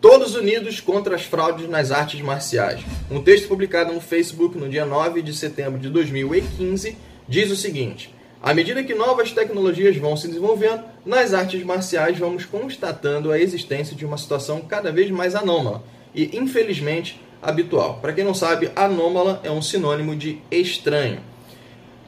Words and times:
Todos 0.00 0.34
unidos 0.34 0.80
contra 0.80 1.14
as 1.14 1.24
fraudes 1.24 1.68
nas 1.68 1.90
artes 1.90 2.22
marciais. 2.22 2.80
Um 3.10 3.22
texto 3.22 3.46
publicado 3.46 3.92
no 3.92 4.00
Facebook 4.00 4.56
no 4.56 4.66
dia 4.66 4.86
9 4.86 5.20
de 5.20 5.34
setembro 5.34 5.78
de 5.78 5.90
2015 5.90 6.96
diz 7.28 7.50
o 7.50 7.56
seguinte: 7.56 8.14
à 8.42 8.54
medida 8.54 8.82
que 8.82 8.94
novas 8.94 9.30
tecnologias 9.32 9.94
vão 9.98 10.16
se 10.16 10.26
desenvolvendo, 10.26 10.84
nas 11.04 11.34
artes 11.34 11.62
marciais 11.62 12.18
vamos 12.18 12.46
constatando 12.46 13.30
a 13.30 13.38
existência 13.38 13.94
de 13.94 14.06
uma 14.06 14.16
situação 14.16 14.62
cada 14.62 14.90
vez 14.90 15.10
mais 15.10 15.34
anômala 15.34 15.84
e, 16.14 16.34
infelizmente, 16.34 17.20
habitual. 17.42 17.98
Para 18.00 18.14
quem 18.14 18.24
não 18.24 18.32
sabe, 18.32 18.70
anômala 18.74 19.42
é 19.44 19.50
um 19.50 19.60
sinônimo 19.60 20.16
de 20.16 20.38
estranho. 20.50 21.20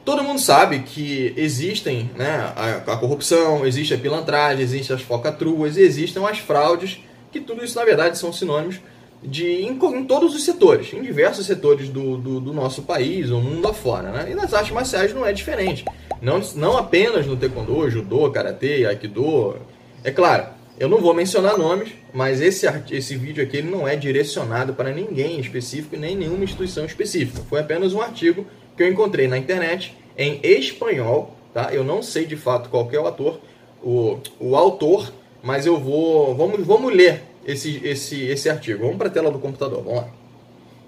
Todo 0.03 0.23
mundo 0.23 0.39
sabe 0.39 0.79
que 0.79 1.31
existem 1.37 2.09
né, 2.15 2.51
a, 2.55 2.93
a 2.93 2.97
corrupção, 2.97 3.63
existe 3.67 3.93
a 3.93 3.97
pilantragem, 3.99 4.63
existem 4.63 4.95
as 4.95 5.03
focatruas, 5.03 5.77
existem 5.77 6.25
as 6.25 6.39
fraudes, 6.39 6.99
que 7.33 7.41
tudo 7.41 7.65
isso 7.65 7.77
na 7.77 7.83
verdade 7.83 8.17
são 8.17 8.31
sinônimos 8.31 8.79
de 9.21 9.45
em, 9.45 9.71
em 9.71 10.05
todos 10.05 10.35
os 10.35 10.43
setores, 10.43 10.93
em 10.93 11.01
diversos 11.01 11.45
setores 11.45 11.89
do, 11.89 12.17
do, 12.17 12.39
do 12.39 12.53
nosso 12.53 12.83
país, 12.83 13.31
ou 13.31 13.41
mundo 13.41 13.67
afora. 13.67 14.11
Né? 14.11 14.31
E 14.31 14.35
nas 14.35 14.53
artes 14.53 14.71
marciais 14.71 15.13
não 15.13 15.25
é 15.25 15.33
diferente. 15.33 15.83
Não, 16.21 16.39
não 16.55 16.77
apenas 16.77 17.25
no 17.25 17.35
taekwondo, 17.35 17.89
judô, 17.89 18.29
karatê, 18.29 18.85
aikido. 18.85 19.55
É 20.03 20.11
claro, 20.11 20.47
eu 20.79 20.87
não 20.89 20.99
vou 20.99 21.13
mencionar 21.13 21.57
nomes, 21.57 21.89
mas 22.13 22.41
esse, 22.41 22.67
esse 22.91 23.15
vídeo 23.15 23.43
aqui 23.43 23.57
ele 23.57 23.69
não 23.69 23.87
é 23.87 23.95
direcionado 23.95 24.73
para 24.73 24.91
ninguém 24.91 25.39
específico, 25.39 25.97
nem 25.97 26.15
nenhuma 26.15 26.43
instituição 26.43 26.85
específica. 26.85 27.41
Foi 27.49 27.59
apenas 27.59 27.93
um 27.93 28.01
artigo 28.01 28.45
que 28.75 28.83
eu 28.83 28.87
encontrei 28.87 29.27
na 29.27 29.37
internet 29.37 29.95
em 30.17 30.39
espanhol, 30.43 31.35
tá? 31.53 31.69
Eu 31.73 31.83
não 31.83 32.01
sei 32.01 32.25
de 32.25 32.35
fato 32.35 32.69
qual 32.69 32.89
é 32.91 32.99
o 32.99 33.07
ator, 33.07 33.39
o, 33.81 34.19
o 34.39 34.55
autor, 34.55 35.11
mas 35.41 35.65
eu 35.65 35.79
vou, 35.79 36.35
vamos, 36.35 36.65
vamos 36.65 36.93
ler 36.93 37.32
esse, 37.45 37.81
esse, 37.83 38.21
esse 38.23 38.49
artigo. 38.49 38.83
Vamos 38.83 38.97
para 38.97 39.07
a 39.07 39.11
tela 39.11 39.31
do 39.31 39.39
computador, 39.39 39.83
vamos 39.83 40.01
lá. 40.01 40.07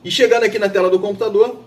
E 0.03 0.11
chegando 0.11 0.43
aqui 0.43 0.59
na 0.59 0.69
tela 0.69 0.89
do 0.89 0.99
computador, 0.99 1.59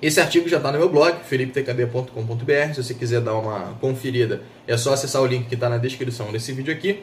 esse 0.00 0.20
artigo 0.20 0.48
já 0.48 0.58
está 0.58 0.70
no 0.70 0.78
meu 0.78 0.88
blog, 0.88 1.24
felipetecb.com.br. 1.24 2.74
Se 2.74 2.82
você 2.82 2.94
quiser 2.94 3.20
dar 3.20 3.34
uma 3.34 3.74
conferida, 3.80 4.42
é 4.66 4.76
só 4.76 4.92
acessar 4.92 5.22
o 5.22 5.26
link 5.26 5.46
que 5.46 5.54
está 5.54 5.68
na 5.68 5.78
descrição 5.78 6.30
desse 6.30 6.52
vídeo 6.52 6.72
aqui. 6.72 7.02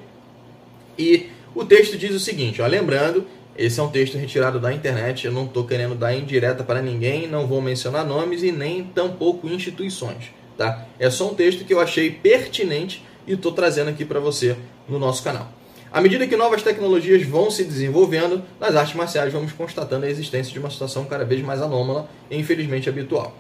E 0.98 1.30
o 1.56 1.66
texto 1.66 1.98
diz 1.98 2.14
o 2.14 2.20
seguinte, 2.20 2.62
ó, 2.62 2.68
lembrando, 2.68 3.26
esse 3.58 3.80
é 3.80 3.84
um 3.84 3.90
texto 3.90 4.18
retirado 4.18 4.60
da 4.60 4.72
internet, 4.72 5.26
eu 5.26 5.32
não 5.32 5.46
estou 5.46 5.66
querendo 5.66 5.96
dar 5.96 6.16
indireta 6.16 6.64
para 6.64 6.82
ninguém, 6.82 7.28
não 7.28 7.48
vou 7.48 7.62
mencionar 7.62 8.06
nomes 8.06 8.44
e 8.44 8.52
nem 8.52 8.84
tampouco 8.84 9.48
instituições, 9.48 10.32
tá? 10.58 10.86
É 11.00 11.10
só 11.10 11.30
um 11.30 11.34
texto 11.34 11.66
que 11.66 11.74
eu 11.74 11.80
achei 11.80 12.12
pertinente 12.12 13.04
e 13.28 13.34
estou 13.34 13.52
trazendo 13.52 13.90
aqui 13.90 14.06
para 14.06 14.20
você 14.20 14.56
no 14.88 14.98
nosso 14.98 15.24
canal. 15.24 15.52
À 15.94 16.00
medida 16.00 16.26
que 16.26 16.38
novas 16.38 16.64
tecnologias 16.64 17.22
vão 17.24 17.52
se 17.52 17.66
desenvolvendo, 17.66 18.42
nas 18.58 18.78
artes 18.78 18.96
marciais 18.96 19.34
vamos 19.34 19.52
constatando 19.52 20.06
a 20.06 20.10
existência 20.10 20.54
de 20.54 20.58
uma 20.58 20.70
situação 20.70 21.04
cada 21.04 21.26
vez 21.26 21.42
mais 21.42 21.62
anômala 21.62 22.10
e 22.30 22.38
infelizmente 22.38 22.88
habitual. 22.88 23.36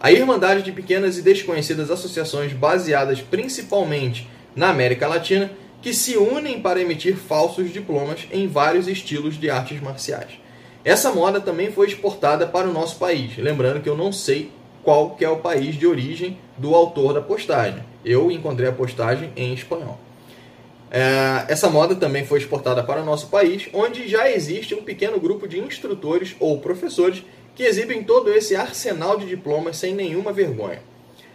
A 0.00 0.10
irmandade 0.10 0.62
de 0.62 0.72
pequenas 0.72 1.16
e 1.16 1.22
desconhecidas 1.22 1.92
associações 1.92 2.52
baseadas 2.52 3.20
principalmente 3.20 4.28
na 4.56 4.70
América 4.70 5.06
Latina 5.06 5.52
que 5.80 5.94
se 5.94 6.16
unem 6.16 6.60
para 6.60 6.80
emitir 6.80 7.16
falsos 7.16 7.72
diplomas 7.72 8.26
em 8.32 8.48
vários 8.48 8.88
estilos 8.88 9.38
de 9.38 9.48
artes 9.48 9.80
marciais. 9.80 10.32
Essa 10.84 11.12
moda 11.12 11.40
também 11.40 11.70
foi 11.70 11.86
exportada 11.86 12.48
para 12.48 12.68
o 12.68 12.72
nosso 12.72 12.96
país. 12.96 13.36
Lembrando 13.38 13.80
que 13.80 13.88
eu 13.88 13.96
não 13.96 14.10
sei 14.10 14.50
qual 14.82 15.10
que 15.10 15.24
é 15.24 15.28
o 15.28 15.36
país 15.36 15.76
de 15.76 15.86
origem 15.86 16.36
do 16.58 16.74
autor 16.74 17.14
da 17.14 17.20
postagem. 17.20 17.84
Eu 18.04 18.28
encontrei 18.28 18.68
a 18.68 18.72
postagem 18.72 19.30
em 19.36 19.54
espanhol. 19.54 20.00
É, 20.94 21.46
essa 21.48 21.70
moda 21.70 21.94
também 21.94 22.26
foi 22.26 22.38
exportada 22.38 22.84
para 22.84 23.00
o 23.00 23.04
nosso 23.04 23.28
país, 23.28 23.66
onde 23.72 24.06
já 24.06 24.30
existe 24.30 24.74
um 24.74 24.82
pequeno 24.82 25.18
grupo 25.18 25.48
de 25.48 25.58
instrutores 25.58 26.36
ou 26.38 26.60
professores 26.60 27.24
que 27.54 27.62
exibem 27.62 28.04
todo 28.04 28.30
esse 28.30 28.54
arsenal 28.54 29.18
de 29.18 29.24
diplomas 29.24 29.78
sem 29.78 29.94
nenhuma 29.94 30.34
vergonha. 30.34 30.82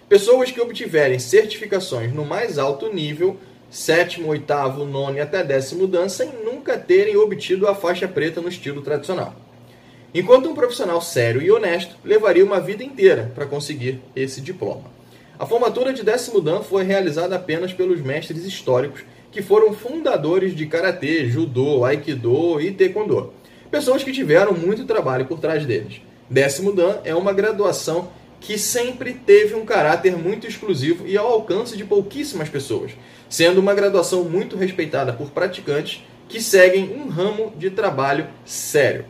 Pessoas 0.08 0.52
que 0.52 0.62
obtiverem 0.62 1.18
certificações 1.18 2.14
no 2.14 2.24
mais 2.24 2.60
alto 2.60 2.94
nível 2.94 3.36
sétimo, 3.68 4.28
oitavo, 4.28 4.86
nono 4.86 5.18
e 5.18 5.22
até 5.22 5.44
décimo 5.44 5.88
dan 5.88 6.08
sem 6.08 6.30
nunca 6.46 6.78
terem 6.78 7.18
obtido 7.18 7.68
a 7.68 7.74
faixa 7.74 8.08
preta 8.08 8.40
no 8.40 8.50
estilo 8.50 8.84
tradicional. 8.84 9.36
Enquanto 10.14 10.48
um 10.48 10.54
profissional 10.54 11.02
sério 11.02 11.42
e 11.42 11.52
honesto 11.52 11.96
levaria 12.06 12.46
uma 12.46 12.60
vida 12.60 12.84
inteira 12.84 13.32
para 13.34 13.48
conseguir 13.48 14.02
esse 14.16 14.40
diploma. 14.40 14.96
A 15.40 15.48
formatura 15.48 15.92
de 15.92 16.04
décimo 16.04 16.42
dan 16.42 16.62
foi 16.62 16.84
realizada 16.84 17.36
apenas 17.36 17.74
pelos 17.74 18.00
mestres 18.02 18.46
históricos 18.46 19.04
que 19.38 19.44
foram 19.44 19.72
fundadores 19.72 20.56
de 20.56 20.66
karatê, 20.66 21.30
judô, 21.30 21.86
aikido 21.86 22.60
e 22.60 22.72
taekwondo. 22.72 23.32
Pessoas 23.70 24.04
que 24.04 24.12
tiveram 24.12 24.52
muito 24.52 24.84
trabalho 24.84 25.28
por 25.28 25.38
trás 25.38 25.64
deles. 25.64 26.02
Décimo 26.28 26.74
dan 26.74 26.98
é 27.04 27.14
uma 27.14 27.32
graduação 27.32 28.10
que 28.40 28.58
sempre 28.58 29.14
teve 29.14 29.54
um 29.54 29.64
caráter 29.64 30.18
muito 30.18 30.48
exclusivo 30.48 31.08
e 31.08 31.16
ao 31.16 31.28
alcance 31.28 31.78
de 31.78 31.86
pouquíssimas 31.86 32.50
pessoas, 32.50 32.94
sendo 33.30 33.62
uma 33.62 33.76
graduação 33.76 34.24
muito 34.24 34.58
respeitada 34.58 35.14
por 35.14 35.30
praticantes 35.30 36.04
que 36.28 36.42
seguem 36.42 36.92
um 36.96 37.08
ramo 37.08 37.54
de 37.56 37.70
trabalho 37.70 38.26
sério. 38.44 39.06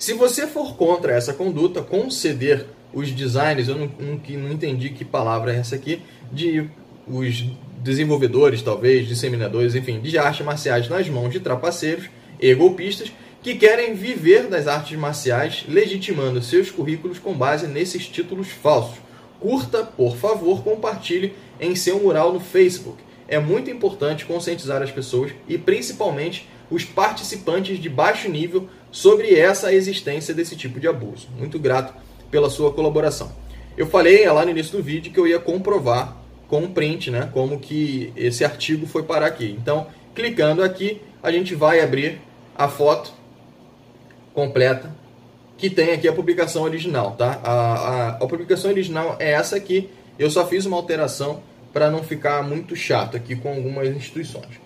Se 0.00 0.14
você 0.14 0.48
for 0.48 0.74
contra 0.74 1.12
essa 1.12 1.32
conduta, 1.32 1.80
conceder 1.80 2.66
os 2.92 3.12
designers, 3.12 3.68
eu 3.68 3.76
não, 3.76 3.86
não, 4.00 4.20
não 4.40 4.52
entendi 4.52 4.90
que 4.90 5.04
palavra 5.04 5.54
é 5.54 5.58
essa 5.58 5.76
aqui, 5.76 6.02
de 6.32 6.68
os 7.06 7.44
desenvolvedores, 7.82 8.62
talvez, 8.62 9.06
disseminadores, 9.06 9.74
enfim, 9.74 10.00
de 10.00 10.16
artes 10.16 10.44
marciais 10.44 10.88
nas 10.88 11.08
mãos 11.08 11.30
de 11.30 11.40
trapaceiros 11.40 12.08
e 12.40 12.54
golpistas 12.54 13.12
que 13.42 13.56
querem 13.56 13.94
viver 13.94 14.46
das 14.46 14.68
artes 14.68 14.96
marciais, 14.96 15.64
legitimando 15.68 16.40
seus 16.40 16.70
currículos 16.70 17.18
com 17.18 17.34
base 17.34 17.66
nesses 17.66 18.06
títulos 18.06 18.48
falsos. 18.48 18.98
Curta, 19.40 19.82
por 19.82 20.16
favor, 20.16 20.62
compartilhe 20.62 21.32
em 21.60 21.74
seu 21.74 21.98
mural 21.98 22.32
no 22.32 22.38
Facebook. 22.38 23.02
É 23.26 23.40
muito 23.40 23.68
importante 23.68 24.24
conscientizar 24.24 24.80
as 24.80 24.92
pessoas 24.92 25.32
e 25.48 25.58
principalmente 25.58 26.48
os 26.70 26.84
participantes 26.84 27.80
de 27.80 27.88
baixo 27.88 28.28
nível 28.28 28.68
sobre 28.92 29.34
essa 29.34 29.74
existência 29.74 30.32
desse 30.32 30.54
tipo 30.54 30.78
de 30.78 30.86
abuso. 30.86 31.28
Muito 31.36 31.58
grato 31.58 31.94
pela 32.30 32.48
sua 32.48 32.72
colaboração. 32.72 33.32
Eu 33.76 33.86
falei 33.86 34.24
lá 34.28 34.44
no 34.44 34.52
início 34.52 34.76
do 34.76 34.82
vídeo 34.82 35.12
que 35.12 35.18
eu 35.18 35.26
ia 35.26 35.40
comprovar 35.40 36.21
com 36.52 36.64
um 36.64 36.70
print, 36.70 37.10
né, 37.10 37.30
como 37.32 37.58
que 37.58 38.12
esse 38.14 38.44
artigo 38.44 38.86
foi 38.86 39.04
parar 39.04 39.24
aqui. 39.24 39.56
Então, 39.58 39.86
clicando 40.14 40.62
aqui, 40.62 41.00
a 41.22 41.32
gente 41.32 41.54
vai 41.54 41.80
abrir 41.80 42.20
a 42.54 42.68
foto 42.68 43.10
completa 44.34 44.94
que 45.56 45.70
tem 45.70 45.92
aqui 45.92 46.06
a 46.06 46.12
publicação 46.12 46.64
original, 46.64 47.12
tá? 47.12 47.40
A, 47.42 47.52
a, 47.52 48.08
a 48.16 48.26
publicação 48.26 48.70
original 48.70 49.16
é 49.18 49.30
essa 49.30 49.56
aqui. 49.56 49.88
Eu 50.18 50.30
só 50.30 50.46
fiz 50.46 50.66
uma 50.66 50.76
alteração 50.76 51.42
para 51.72 51.90
não 51.90 52.02
ficar 52.02 52.42
muito 52.42 52.76
chato 52.76 53.16
aqui 53.16 53.34
com 53.34 53.48
algumas 53.48 53.88
instituições. 53.88 54.60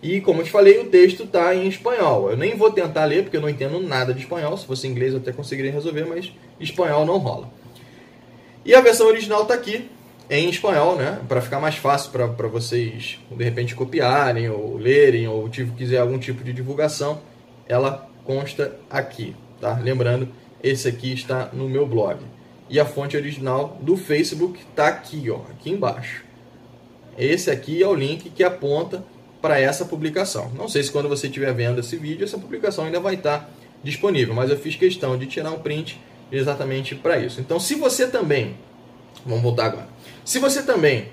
E 0.00 0.20
como 0.20 0.42
eu 0.42 0.44
te 0.44 0.50
falei, 0.52 0.78
o 0.78 0.90
texto 0.90 1.24
está 1.24 1.52
em 1.56 1.66
espanhol. 1.66 2.30
Eu 2.30 2.36
nem 2.36 2.56
vou 2.56 2.70
tentar 2.70 3.04
ler 3.04 3.24
porque 3.24 3.36
eu 3.36 3.40
não 3.40 3.48
entendo 3.48 3.80
nada 3.80 4.14
de 4.14 4.20
espanhol. 4.20 4.56
Se 4.56 4.64
fosse 4.64 4.86
inglês 4.86 5.12
eu 5.12 5.18
até 5.18 5.32
conseguiria 5.32 5.72
resolver, 5.72 6.04
mas 6.04 6.32
espanhol 6.60 7.04
não 7.04 7.18
rola. 7.18 7.50
E 8.64 8.76
a 8.76 8.80
versão 8.80 9.08
original 9.08 9.42
está 9.42 9.54
aqui 9.54 9.90
em 10.30 10.48
espanhol, 10.48 10.96
né? 10.96 11.20
Para 11.28 11.40
ficar 11.40 11.60
mais 11.60 11.76
fácil 11.76 12.10
para 12.10 12.48
vocês 12.48 13.18
de 13.30 13.44
repente 13.44 13.74
copiarem 13.74 14.48
ou 14.48 14.76
lerem 14.76 15.28
ou 15.28 15.48
tipo, 15.48 15.74
quiser 15.74 15.98
algum 15.98 16.18
tipo 16.18 16.42
de 16.42 16.52
divulgação. 16.52 17.20
Ela 17.68 18.08
consta 18.24 18.76
aqui, 18.90 19.34
tá? 19.60 19.78
Lembrando, 19.78 20.28
esse 20.62 20.88
aqui 20.88 21.12
está 21.12 21.50
no 21.52 21.68
meu 21.68 21.86
blog. 21.86 22.18
E 22.68 22.80
a 22.80 22.84
fonte 22.84 23.16
original 23.16 23.76
do 23.80 23.96
Facebook 23.96 24.60
está 24.60 24.88
aqui, 24.88 25.28
ó, 25.30 25.40
aqui 25.50 25.70
embaixo. 25.70 26.24
Esse 27.18 27.50
aqui 27.50 27.82
é 27.82 27.86
o 27.86 27.94
link 27.94 28.30
que 28.30 28.42
aponta 28.42 29.04
para 29.42 29.60
essa 29.60 29.84
publicação. 29.84 30.50
Não 30.56 30.68
sei 30.68 30.82
se 30.82 30.90
quando 30.90 31.08
você 31.08 31.26
estiver 31.26 31.52
vendo 31.52 31.80
esse 31.80 31.96
vídeo, 31.96 32.24
essa 32.24 32.38
publicação 32.38 32.84
ainda 32.84 33.00
vai 33.00 33.14
estar 33.14 33.50
disponível, 33.82 34.34
mas 34.34 34.48
eu 34.48 34.56
fiz 34.56 34.76
questão 34.76 35.18
de 35.18 35.26
tirar 35.26 35.50
um 35.50 35.58
print 35.58 36.00
exatamente 36.30 36.94
para 36.94 37.18
isso. 37.18 37.40
Então, 37.40 37.58
se 37.58 37.74
você 37.74 38.06
também, 38.06 38.56
vamos 39.26 39.42
voltar 39.42 39.66
agora, 39.66 39.88
se 40.24 40.38
você 40.38 40.62
também 40.62 41.08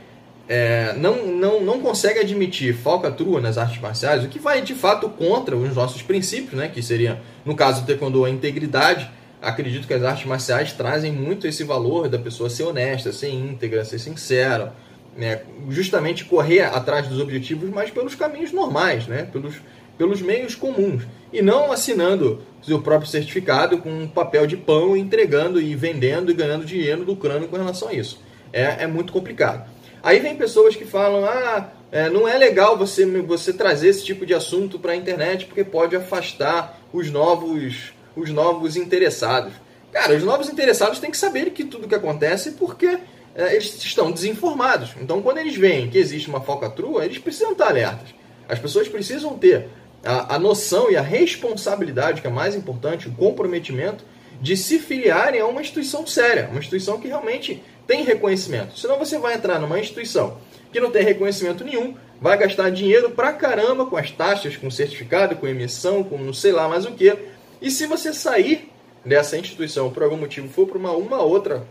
é, 0.50 0.96
não, 0.98 1.28
não, 1.28 1.62
não 1.62 1.80
consegue 1.80 2.20
admitir 2.20 2.74
falcatrua 2.76 3.40
nas 3.40 3.56
artes 3.56 3.80
marciais, 3.80 4.24
o 4.24 4.28
que 4.28 4.40
vai 4.40 4.64
de 4.64 4.74
fato 4.74 5.08
contra 5.08 5.56
os 5.56 5.76
nossos 5.76 6.02
princípios, 6.02 6.54
né, 6.54 6.68
que 6.68 6.82
seria, 6.82 7.22
no 7.46 7.56
caso 7.56 7.82
do 7.82 7.88
taekwondo, 7.88 8.26
a 8.26 8.30
integridade. 8.32 9.08
Acredito 9.40 9.88
que 9.88 9.94
as 9.94 10.04
artes 10.04 10.26
marciais 10.26 10.74
trazem 10.74 11.12
muito 11.12 11.48
esse 11.48 11.64
valor 11.64 12.10
da 12.10 12.18
pessoa 12.18 12.50
ser 12.50 12.64
honesta, 12.64 13.14
ser 13.14 13.30
íntegra, 13.30 13.86
ser 13.86 14.00
sincera, 14.00 14.74
né, 15.16 15.42
justamente 15.70 16.26
correr 16.26 16.62
atrás 16.62 17.08
dos 17.08 17.20
objetivos, 17.20 17.70
mas 17.70 17.92
pelos 17.92 18.16
caminhos 18.16 18.52
normais, 18.52 19.06
né, 19.06 19.30
pelos, 19.32 19.56
pelos 20.00 20.20
meios 20.20 20.56
comuns, 20.56 21.04
e 21.32 21.44
não 21.44 21.72
assinando 21.72 22.42
seu 22.62 22.82
próprio 22.82 23.10
certificado 23.10 23.78
com 23.78 23.90
um 23.90 24.08
papel 24.08 24.48
de 24.48 24.58
pão, 24.58 24.98
entregando 24.98 25.62
e 25.62 25.76
vendendo 25.76 26.32
e 26.32 26.34
ganhando 26.34 26.66
dinheiro, 26.66 27.04
lucrando 27.04 27.48
com 27.48 27.56
relação 27.56 27.90
a 27.90 27.94
isso. 27.94 28.20
É, 28.52 28.84
é 28.84 28.88
muito 28.88 29.14
complicado. 29.14 29.70
Aí 30.02 30.20
vem 30.20 30.36
pessoas 30.36 30.76
que 30.76 30.86
falam, 30.86 31.26
ah, 31.26 31.70
é, 31.92 32.10
não 32.10 32.28
é 32.28 32.38
legal 32.38 32.78
você, 32.78 33.06
você 33.22 33.52
trazer 33.52 33.90
esse 33.90 34.04
tipo 34.04 34.26
de 34.26 34.34
assunto 34.34 34.80
para 34.80 34.94
a 34.94 34.96
internet 34.96 35.46
porque 35.46 35.64
pode 35.64 35.96
afastar 35.96 36.80
os 36.94 37.10
novos, 37.10 37.94
os 38.16 38.30
novos 38.30 38.78
interessados. 38.78 39.54
Cara, 39.92 40.16
os 40.16 40.24
novos 40.24 40.50
interessados 40.50 41.00
têm 41.00 41.12
que 41.12 41.18
saber 41.18 41.50
que 41.52 41.64
tudo 41.64 41.88
que 41.88 41.96
acontece 41.96 42.52
porque 42.52 43.00
é, 43.36 43.54
eles 43.54 43.76
estão 43.84 44.12
desinformados. 44.12 44.92
Então, 45.02 45.22
quando 45.22 45.40
eles 45.40 45.56
veem 45.56 45.90
que 45.90 45.98
existe 45.98 46.30
uma 46.30 46.42
falcatrua, 46.42 47.06
eles 47.06 47.18
precisam 47.18 47.52
estar 47.52 47.68
alertas. 47.68 48.10
As 48.48 48.60
pessoas 48.60 48.88
precisam 48.88 49.38
ter 49.38 49.68
a, 50.04 50.36
a 50.36 50.40
noção 50.40 50.92
e 50.92 50.96
a 50.96 51.02
responsabilidade, 51.02 52.22
que 52.22 52.28
é 52.28 52.32
mais 52.32 52.56
importante, 52.56 53.08
o 53.08 53.12
comprometimento 53.12 54.04
de 54.42 54.56
se 54.56 54.80
filiarem 54.80 55.42
a 55.42 55.46
uma 55.46 55.62
instituição 55.62 56.06
séria, 56.08 56.48
uma 56.50 56.60
instituição 56.60 57.00
que 57.00 57.08
realmente 57.08 57.62
tem 57.90 58.04
reconhecimento. 58.04 58.78
Senão 58.78 59.00
você 59.00 59.18
vai 59.18 59.34
entrar 59.34 59.58
numa 59.58 59.80
instituição 59.80 60.38
que 60.72 60.80
não 60.80 60.92
tem 60.92 61.04
reconhecimento 61.04 61.64
nenhum, 61.64 61.96
vai 62.22 62.38
gastar 62.38 62.70
dinheiro 62.70 63.10
pra 63.10 63.34
caramba 63.34 63.88
com 63.88 63.98
as 63.98 64.12
taxas, 64.12 64.56
com 64.56 64.70
certificado, 64.70 65.36
com 65.36 65.48
emissão, 65.48 66.04
com 66.04 66.16
não 66.16 66.32
sei 66.32 66.52
lá 66.52 66.70
mais 66.70 66.86
o 66.86 66.92
que. 66.92 67.18
E 67.60 67.72
se 67.72 67.88
você 67.88 68.14
sair 68.14 68.70
dessa 69.04 69.40
instituição 69.40 69.90
por 69.90 70.04
algum 70.04 70.18
motivo 70.18 70.48
for 70.48 70.68
para 70.68 70.78
uma, 70.78 70.92
uma 70.92 71.24
outra 71.24 71.66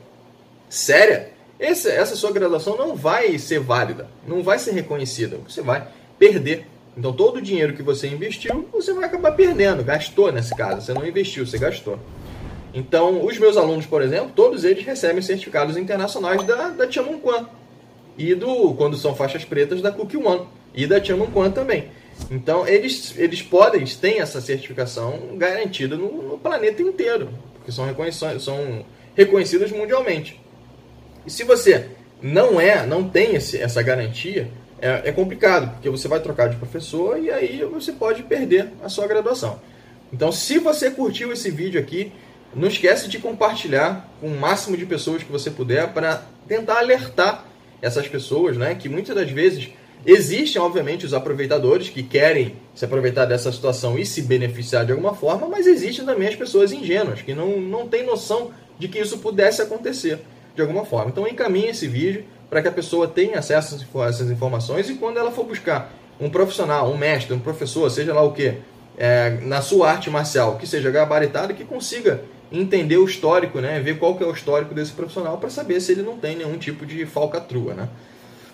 séria, 0.69 1.31
esse, 1.61 1.89
essa 1.89 2.17
sua 2.17 2.33
graduação 2.33 2.77
não 2.77 2.97
vai 2.97 3.39
ser 3.39 3.61
válida, 3.61 4.09
não 4.27 4.43
vai 4.43 4.59
ser 4.59 4.73
reconhecida, 4.73 5.39
você 5.49 5.63
vai 5.63 5.87
perder. 6.19 6.67
Então 6.97 7.13
todo 7.13 7.37
o 7.37 7.43
dinheiro 7.43 7.75
que 7.75 7.83
você 7.83 8.09
investiu, 8.09 8.69
você 8.73 8.93
vai 8.93 9.05
acabar 9.05 9.37
perdendo, 9.37 9.85
gastou 9.85 10.33
nesse 10.33 10.53
caso, 10.57 10.85
você 10.85 10.93
não 10.93 11.07
investiu, 11.07 11.47
você 11.47 11.59
gastou. 11.59 11.97
Então, 12.75 13.25
os 13.25 13.39
meus 13.39 13.57
alunos, 13.57 13.87
por 13.87 14.03
exemplo, 14.03 14.31
todos 14.35 14.65
eles 14.65 14.85
recebem 14.85 15.23
certificados 15.23 15.77
internacionais 15.77 16.43
da, 16.45 16.69
da 16.69 16.87
Tiamunquan. 16.87 17.49
E 18.17 18.35
do, 18.35 18.75
quando 18.75 18.97
são 18.97 19.15
faixas 19.15 19.45
pretas, 19.45 19.81
da 19.81 19.91
Cook 19.91 20.15
One. 20.15 20.47
E 20.75 20.87
da 20.87 21.01
Tiamunquan 21.01 21.51
também. 21.51 21.91
Então, 22.31 22.67
eles, 22.67 23.15
eles 23.17 23.43
podem, 23.43 23.81
eles 23.81 23.97
têm 23.97 24.21
essa 24.21 24.41
certificação 24.41 25.37
garantida 25.37 25.97
no, 25.97 26.23
no 26.23 26.39
planeta 26.39 26.83
inteiro. 26.83 27.31
Porque 27.55 27.73
são, 27.73 27.87
são 28.39 28.85
reconhecidas 29.15 29.71
mundialmente. 29.71 30.41
E 31.27 31.31
se 31.31 31.45
você 31.45 31.87
não 32.21 32.61
é, 32.61 32.87
não 32.87 33.09
tem 33.09 33.35
esse, 33.37 33.57
essa 33.59 33.83
garantia, 33.83 34.51
é, 34.81 35.09
é 35.09 35.13
complicado, 35.13 35.73
porque 35.73 35.91
você 35.91 36.09
vai 36.09 36.21
trocar 36.21 36.49
de 36.49 36.57
professor 36.57 37.19
e 37.23 37.31
aí 37.31 37.65
você 37.65 37.93
pode 37.93 38.23
perder 38.23 38.69
a 38.83 38.89
sua 38.89 39.07
graduação. 39.07 39.61
Então, 40.13 40.33
se 40.33 40.59
você 40.59 40.91
curtiu 40.91 41.33
esse 41.33 41.51
vídeo 41.51 41.81
aqui, 41.81 42.13
não 42.55 42.69
esquece 42.69 43.09
de 43.09 43.19
compartilhar 43.19 44.09
com 44.21 44.29
o 44.29 44.39
máximo 44.39 44.77
de 44.77 44.87
pessoas 44.87 45.23
que 45.23 45.31
você 45.31 45.51
puder 45.51 45.93
para 45.93 46.23
tentar 46.47 46.79
alertar 46.79 47.45
essas 47.81 48.09
pessoas, 48.09 48.57
né? 48.57 48.75
Que 48.75 48.89
muitas 48.89 49.15
das 49.15 49.31
vezes 49.31 49.69
existem, 50.05 50.61
obviamente, 50.61 51.05
os 51.05 51.15
aproveitadores 51.15 51.89
que 51.89 52.03
querem 52.03 52.57
se 52.75 52.85
aproveitar 52.85 53.25
dessa 53.25 53.53
situação 53.53 53.99
e 53.99 54.07
se 54.07 54.23
beneficiar 54.23 54.85
de 54.85 54.93
alguma 54.93 55.15
forma, 55.15 55.49
mas 55.49 55.67
existem 55.67 56.05
também 56.05 56.29
as 56.29 56.37
pessoas 56.37 56.73
ingênuas 56.73 57.23
que 57.23 57.35
não, 57.35 57.61
não 57.61 57.87
têm 57.87 58.05
noção 58.05 58.51
de 58.79 58.89
que 58.89 58.99
isso 58.99 59.19
pudesse 59.19 59.61
acontecer 59.61 60.21
de 60.55 60.63
alguma 60.63 60.85
forma. 60.85 61.11
Então 61.11 61.27
encaminhe 61.27 61.69
esse 61.69 61.87
vídeo 61.87 62.25
para 62.49 62.63
que 62.63 62.69
a 62.69 62.73
pessoa 62.73 63.07
tenha 63.07 63.39
acesso 63.39 63.87
a 63.97 64.07
essas 64.07 64.31
informações 64.31 64.89
e 64.89 64.95
quando 64.95 65.19
ela 65.19 65.31
for 65.31 65.45
buscar 65.45 65.93
um 66.21 66.31
profissional, 66.31 66.91
um 66.91 66.97
mestre, 66.97 67.35
um 67.35 67.39
professor, 67.39 67.89
seja 67.91 68.13
lá 68.13 68.23
o 68.23 68.33
que, 68.33 68.55
é, 68.97 69.39
na 69.43 69.61
sua 69.61 69.91
arte 69.91 70.11
marcial, 70.11 70.57
que 70.57 70.67
seja 70.67 70.91
gabaritado, 70.91 71.55
que 71.55 71.65
consiga 71.65 72.23
entender 72.51 72.97
o 72.97 73.05
histórico, 73.05 73.61
né? 73.61 73.81
Ver 73.81 73.99
qual 73.99 74.17
que 74.17 74.25
é 74.25 74.27
o 74.27 74.33
histórico 74.33 74.75
desse 74.75 74.93
profissional 74.93 75.39
para 75.39 75.51
saber 75.51 75.81
se 75.81 75.93
ele 75.93 76.03
não 76.03 76.17
tem 76.17 76.37
nenhum 76.37 76.57
tipo 76.59 76.87
de 76.87 77.05
falcatrua, 77.07 77.75
né? 77.75 77.89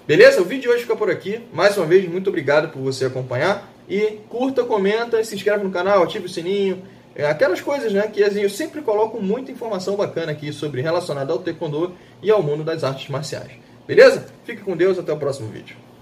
Beleza? 0.07 0.41
O 0.41 0.45
vídeo 0.45 0.63
de 0.63 0.69
hoje 0.69 0.83
fica 0.83 0.97
por 0.97 1.11
aqui. 1.11 1.41
Mais 1.53 1.77
uma 1.77 1.87
vez, 1.87 2.07
muito 2.09 2.29
obrigado 2.29 2.69
por 2.69 2.81
você 2.81 3.07
acompanhar. 3.07 3.71
E 3.89 4.19
curta, 4.29 4.65
comenta, 4.65 5.23
se 5.25 5.35
inscreve 5.35 5.65
no 5.65 5.71
canal, 5.71 6.03
ative 6.03 6.27
o 6.27 6.29
sininho. 6.29 6.83
É, 7.17 7.27
aquelas 7.27 7.61
coisas, 7.61 7.93
né? 7.93 8.09
Que 8.09 8.23
assim, 8.23 8.41
eu 8.41 8.51
sempre 8.51 8.83
coloco 8.83 9.21
muita 9.23 9.53
informação 9.53 9.97
bacana 9.97 10.33
aqui 10.33 10.53
sobre 10.53 10.81
relacionada 10.81 11.33
ao 11.33 11.39
Taekwondo 11.39 11.95
e 12.23 12.31
ao 12.31 12.43
mundo 12.43 12.65
das 12.65 12.83
artes 12.85 13.09
marciais. 13.09 13.53
Beleza? 13.87 14.27
Fique 14.45 14.63
com 14.63 14.77
Deus, 14.77 14.99
até 14.99 15.13
o 15.13 15.17
próximo 15.17 15.49
vídeo. 15.49 15.85